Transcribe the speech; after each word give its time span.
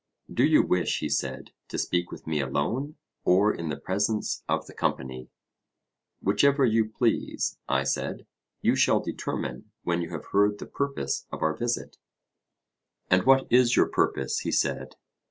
Do 0.33 0.43
you 0.43 0.63
wish, 0.63 1.01
he 1.01 1.09
said, 1.09 1.51
to 1.67 1.77
speak 1.77 2.11
with 2.11 2.25
me 2.25 2.39
alone, 2.41 2.95
or 3.23 3.53
in 3.53 3.69
the 3.69 3.77
presence 3.77 4.43
of 4.49 4.65
the 4.65 4.73
company? 4.73 5.29
Whichever 6.23 6.65
you 6.65 6.89
please, 6.89 7.59
I 7.69 7.83
said; 7.83 8.25
you 8.63 8.75
shall 8.75 8.99
determine 9.01 9.69
when 9.83 10.01
you 10.01 10.09
have 10.09 10.25
heard 10.31 10.57
the 10.57 10.65
purpose 10.65 11.27
of 11.31 11.43
our 11.43 11.55
visit. 11.55 11.99
And 13.11 13.27
what 13.27 13.45
is 13.51 13.75
your 13.75 13.89
purpose? 13.89 14.39
he 14.39 14.51
said. 14.51 14.95